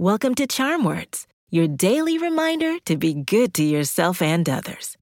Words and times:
Welcome 0.00 0.36
to 0.36 0.46
Charm 0.46 0.84
Words, 0.84 1.26
your 1.50 1.66
daily 1.66 2.18
reminder 2.18 2.78
to 2.84 2.96
be 2.96 3.14
good 3.14 3.52
to 3.54 3.64
yourself 3.64 4.22
and 4.22 4.48
others. 4.48 4.96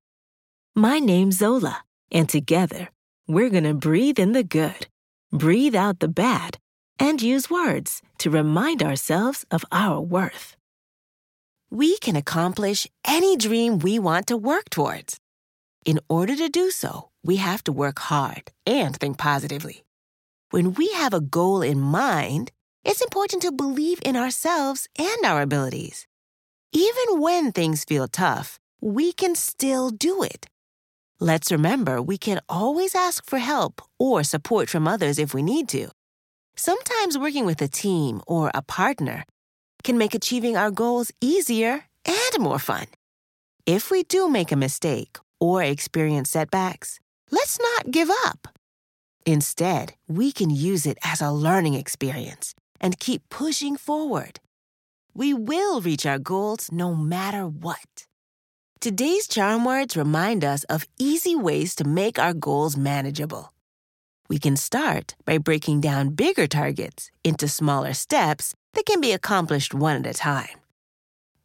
My 0.75 1.01
name's 1.01 1.37
Zola, 1.37 1.85
and 2.11 2.27
together, 2.27 2.89
we're 3.29 3.51
going 3.51 3.65
to 3.65 3.75
breathe 3.75 4.19
in 4.19 4.33
the 4.33 4.43
good, 4.43 4.87
breathe 5.31 5.75
out 5.75 6.01
the 6.01 6.09
bad, 6.09 6.57
and 6.99 7.21
use 7.21 7.51
words 7.51 8.01
to 8.21 8.31
remind 8.31 8.83
ourselves 8.83 9.45
of 9.51 9.67
our 9.71 10.01
worth. 10.01 10.57
We 11.69 11.99
can 11.99 12.17
accomplish 12.17 12.87
any 13.05 13.37
dream 13.37 13.81
we 13.81 13.99
want 13.99 14.29
to 14.29 14.37
work 14.39 14.71
towards. 14.71 15.21
In 15.85 16.01
order 16.09 16.35
to 16.37 16.49
do 16.49 16.71
so, 16.71 17.11
we 17.23 17.37
have 17.37 17.63
to 17.65 17.71
work 17.71 17.99
hard 17.99 18.51
and 18.65 18.97
think 18.97 19.19
positively. 19.19 19.85
When 20.53 20.73
we 20.73 20.89
have 20.93 21.13
a 21.13 21.21
goal 21.21 21.61
in 21.61 21.83
mind, 21.83 22.51
it's 22.87 23.03
important 23.03 23.43
to 23.43 23.51
believe 23.51 23.99
in 24.05 24.15
ourselves 24.15 24.89
and 24.97 25.25
our 25.25 25.43
abilities. 25.43 26.07
Even 26.73 27.21
when 27.21 27.51
things 27.51 27.83
feel 27.83 28.07
tough, 28.07 28.61
we 28.81 29.13
can 29.13 29.35
still 29.35 29.91
do 29.91 30.23
it. 30.23 30.47
Let's 31.19 31.51
remember 31.51 32.01
we 32.01 32.17
can 32.17 32.41
always 32.49 32.95
ask 32.95 33.27
for 33.27 33.41
help 33.41 33.83
or 33.99 34.23
support 34.23 34.69
from 34.71 34.87
others 34.87 35.19
if 35.19 35.35
we 35.35 35.43
need 35.43 35.69
to. 35.71 35.89
Sometimes 36.55 37.19
working 37.19 37.45
with 37.45 37.61
a 37.61 37.67
team 37.67 38.21
or 38.25 38.53
a 38.55 38.63
partner 38.63 39.25
can 39.83 39.99
make 39.99 40.15
achieving 40.15 40.57
our 40.57 40.71
goals 40.71 41.11
easier 41.21 41.87
and 42.05 42.39
more 42.39 42.61
fun. 42.61 42.87
If 43.67 43.91
we 43.91 44.05
do 44.05 44.29
make 44.29 44.53
a 44.53 44.57
mistake 44.57 45.19
or 45.41 45.61
experience 45.61 46.31
setbacks, 46.31 47.01
let's 47.33 47.59
not 47.59 47.91
give 47.91 48.11
up. 48.27 48.47
Instead, 49.25 49.95
we 50.07 50.31
can 50.31 50.51
use 50.51 50.87
it 50.87 50.99
as 51.03 51.21
a 51.21 51.33
learning 51.33 51.75
experience 51.75 52.55
and 52.81 52.99
keep 52.99 53.23
pushing 53.29 53.77
forward. 53.77 54.41
We 55.15 55.33
will 55.33 55.81
reach 55.81 56.05
our 56.05 56.19
goals 56.19 56.71
no 56.71 56.95
matter 56.95 57.47
what. 57.47 58.07
Today's 58.81 59.27
charm 59.27 59.65
words 59.65 59.97
remind 59.97 60.45
us 60.45 60.65
of 60.65 60.87
easy 60.99 61.35
ways 61.35 61.75
to 61.77 61.85
make 61.85 62.19
our 62.19 62.35
goals 62.35 62.77
manageable. 62.77 63.53
We 64.29 64.39
can 64.39 64.57
start 64.57 65.15
by 65.25 65.39
breaking 65.39 65.81
down 65.81 66.11
bigger 66.11 66.47
targets 66.47 67.11
into 67.25 67.49
smaller 67.49 67.95
steps 67.95 68.55
that 68.75 68.85
can 68.85 69.01
be 69.01 69.13
accomplished 69.13 69.73
one 69.73 69.97
at 69.97 70.07
a 70.07 70.13
time. 70.13 70.61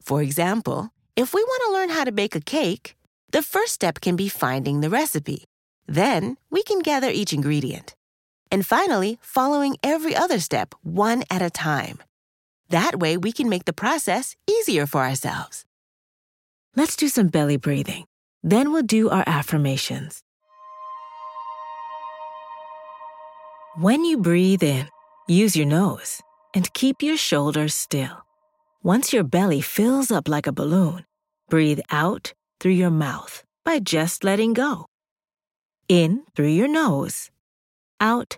For 0.01 0.21
example, 0.21 0.89
if 1.15 1.33
we 1.33 1.43
want 1.43 1.63
to 1.67 1.73
learn 1.73 1.89
how 1.89 2.03
to 2.03 2.11
bake 2.11 2.35
a 2.35 2.41
cake, 2.41 2.95
the 3.31 3.41
first 3.41 3.73
step 3.73 4.01
can 4.01 4.15
be 4.15 4.27
finding 4.27 4.81
the 4.81 4.89
recipe. 4.89 5.45
Then 5.87 6.37
we 6.49 6.63
can 6.63 6.79
gather 6.79 7.09
each 7.09 7.33
ingredient. 7.33 7.95
And 8.51 8.65
finally, 8.65 9.17
following 9.21 9.77
every 9.81 10.15
other 10.15 10.39
step 10.39 10.75
one 10.83 11.23
at 11.29 11.41
a 11.41 11.49
time. 11.49 11.99
That 12.69 12.99
way, 12.99 13.17
we 13.17 13.31
can 13.31 13.49
make 13.49 13.65
the 13.65 13.73
process 13.73 14.35
easier 14.47 14.85
for 14.85 15.01
ourselves. 15.01 15.65
Let's 16.75 16.95
do 16.95 17.07
some 17.07 17.27
belly 17.27 17.57
breathing. 17.57 18.05
Then 18.43 18.71
we'll 18.71 18.83
do 18.83 19.09
our 19.09 19.23
affirmations. 19.27 20.21
When 23.77 24.03
you 24.03 24.17
breathe 24.17 24.63
in, 24.63 24.89
use 25.27 25.55
your 25.55 25.65
nose 25.65 26.21
and 26.53 26.73
keep 26.73 27.01
your 27.01 27.17
shoulders 27.17 27.73
still. 27.73 28.25
Once 28.83 29.13
your 29.13 29.23
belly 29.23 29.61
fills 29.61 30.11
up 30.11 30.27
like 30.27 30.47
a 30.47 30.51
balloon, 30.51 31.05
breathe 31.49 31.79
out 31.89 32.33
through 32.59 32.73
your 32.73 32.89
mouth 32.89 33.43
by 33.63 33.79
just 33.79 34.23
letting 34.23 34.53
go. 34.53 34.87
In 35.87 36.23
through 36.35 36.49
your 36.49 36.67
nose, 36.67 37.29
out 37.99 38.37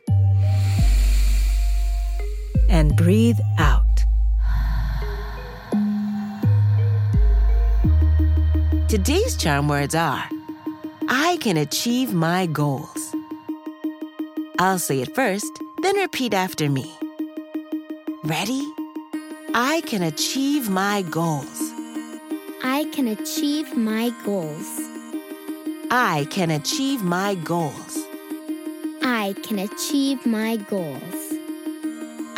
and 2.71 2.95
breathe 2.95 3.39
out. 3.59 3.85
Today's 8.87 9.35
charm 9.35 9.67
words 9.67 9.93
are 9.93 10.23
I 11.09 11.37
can 11.41 11.57
achieve 11.57 12.13
my 12.13 12.45
goals. 12.45 13.13
I'll 14.57 14.79
say 14.79 15.01
it 15.01 15.13
first, 15.13 15.51
then 15.81 15.97
repeat 15.97 16.33
after 16.33 16.69
me. 16.69 16.97
Ready? 18.23 18.65
I 19.53 19.81
can 19.85 20.01
achieve 20.01 20.69
my 20.69 21.01
goals. 21.01 21.59
I 22.63 22.87
can 22.93 23.07
achieve 23.09 23.75
my 23.75 24.13
goals. 24.23 24.79
I 25.89 26.25
can 26.29 26.51
achieve 26.51 27.03
my 27.03 27.35
goals. 27.35 27.97
I 29.01 29.35
can 29.43 29.59
achieve 29.59 30.25
my 30.25 30.55
goals. 30.55 31.20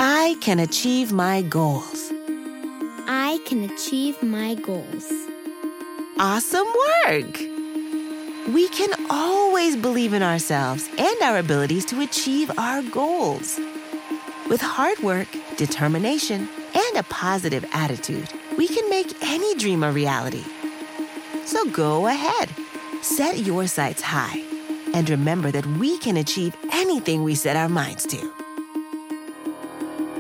I 0.05 0.35
can 0.41 0.59
achieve 0.59 1.13
my 1.13 1.43
goals. 1.43 2.11
I 3.07 3.39
can 3.45 3.63
achieve 3.63 4.21
my 4.21 4.55
goals. 4.55 5.09
Awesome 6.19 6.67
work! 7.07 7.39
We 8.53 8.67
can 8.67 8.89
always 9.09 9.77
believe 9.77 10.11
in 10.11 10.21
ourselves 10.21 10.89
and 10.97 11.21
our 11.21 11.37
abilities 11.37 11.85
to 11.85 12.01
achieve 12.01 12.51
our 12.57 12.81
goals. 12.81 13.57
With 14.49 14.59
hard 14.59 14.99
work, 14.99 15.29
determination, 15.55 16.49
and 16.75 16.97
a 16.97 17.03
positive 17.03 17.63
attitude, 17.71 18.27
we 18.57 18.67
can 18.67 18.89
make 18.89 19.15
any 19.23 19.55
dream 19.55 19.85
a 19.85 19.91
reality. 19.93 20.43
So 21.45 21.63
go 21.69 22.07
ahead, 22.07 22.49
set 23.01 23.37
your 23.37 23.67
sights 23.67 24.01
high, 24.01 24.43
and 24.93 25.09
remember 25.09 25.49
that 25.51 25.65
we 25.65 25.97
can 25.99 26.17
achieve 26.17 26.57
anything 26.73 27.23
we 27.23 27.35
set 27.35 27.55
our 27.55 27.69
minds 27.69 28.05
to. 28.07 28.42